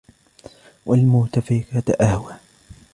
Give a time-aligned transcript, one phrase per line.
[0.85, 2.33] وَالْمُؤْتَفِكَةَ أَهْوَى